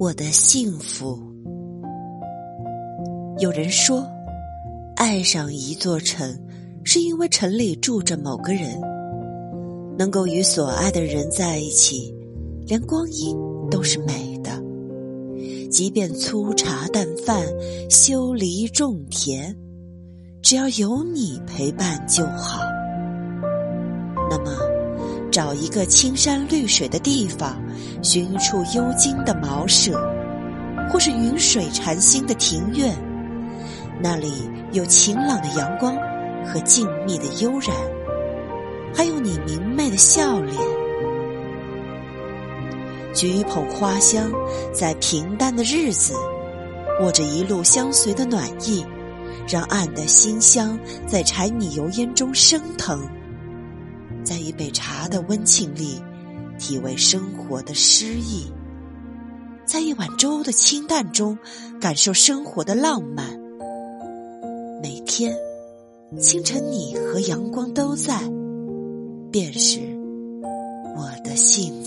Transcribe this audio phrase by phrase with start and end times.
[0.00, 1.18] 我的幸福。
[3.38, 4.02] 有人说，
[4.96, 6.34] 爱上一座城，
[6.84, 8.80] 是因为城里住着某个人。
[9.98, 12.14] 能够与所爱的人在一起，
[12.66, 13.36] 连光阴
[13.70, 14.50] 都是美的。
[15.70, 17.46] 即便粗茶淡饭，
[17.90, 19.54] 修篱种田，
[20.40, 22.62] 只要有你陪伴就好。
[24.30, 24.50] 那么，
[25.30, 27.56] 找一个青山绿水的地方，
[28.02, 30.00] 寻一处幽静的茅舍，
[30.90, 32.96] 或是云水禅心的庭院，
[34.02, 34.32] 那里
[34.72, 35.96] 有晴朗的阳光
[36.44, 37.70] 和静谧的悠然。
[38.92, 40.56] 还有你明媚的笑脸，
[43.14, 44.32] 举捧花香，
[44.72, 46.12] 在平淡的日子，
[47.00, 48.84] 握着一路相随的暖意，
[49.48, 50.76] 让暗的馨香
[51.06, 53.00] 在柴米油盐中升腾，
[54.24, 56.00] 在一杯茶的温情里，
[56.58, 58.52] 体味生活的诗意，
[59.64, 61.38] 在一碗粥的清淡中，
[61.80, 63.38] 感受生活的浪漫。
[64.82, 65.34] 每天
[66.18, 68.20] 清晨，你和阳光都在。
[69.32, 69.78] 便是
[70.96, 71.79] 我的幸。